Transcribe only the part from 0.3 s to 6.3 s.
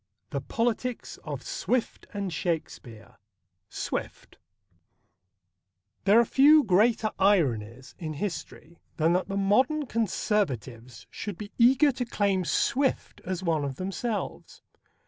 THE POLITICS OF SWIFT AND SHAKESPEARE (1) SWIFT There are